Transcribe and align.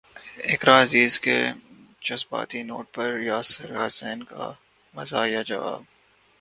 اقرا 0.53 0.75
عزیز 0.81 1.19
کے 1.19 1.37
جذباتی 2.01 2.61
نوٹ 2.63 2.85
پر 2.93 3.09
یاسر 3.19 3.69
حسین 3.77 4.23
کا 4.23 4.51
مزاحیہ 4.93 5.43
جواب 5.45 5.81